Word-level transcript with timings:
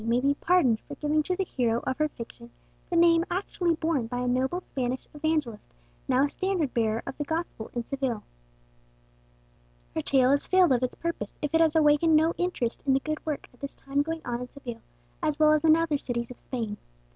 may 0.03 0.19
be 0.19 0.33
pardoned 0.33 0.79
for 0.87 0.95
giving 0.95 1.21
to 1.21 1.35
the 1.35 1.43
hero 1.43 1.79
of 1.85 1.95
her 1.99 2.09
fiction 2.09 2.49
the 2.89 2.95
name 2.95 3.23
actually 3.29 3.75
borne 3.75 4.07
by 4.07 4.17
a 4.17 4.27
noble 4.27 4.59
Spanish 4.59 5.05
evangelist 5.13 5.69
now 6.07 6.23
a 6.23 6.27
standard 6.27 6.73
bearer 6.73 7.03
of 7.05 7.15
the 7.19 7.23
gospel 7.23 7.69
in 7.75 7.85
Seville. 7.85 8.23
Her 9.93 10.01
tale 10.01 10.31
has 10.31 10.47
failed 10.47 10.71
of 10.71 10.81
its 10.81 10.95
purpose 10.95 11.35
if 11.43 11.53
it 11.53 11.61
has 11.61 11.75
awakened 11.75 12.15
no 12.15 12.33
interest 12.39 12.81
in 12.87 12.93
the 12.93 12.99
good 13.01 13.23
work 13.27 13.47
at 13.53 13.59
this 13.59 13.75
time 13.75 14.01
going 14.01 14.21
on 14.25 14.41
in 14.41 14.49
Seville, 14.49 14.81
as 15.21 15.37
well 15.37 15.51
as 15.51 15.63
in 15.63 15.75
other 15.75 15.99
cities 15.99 16.31
of 16.31 16.39
Spain. 16.39 16.77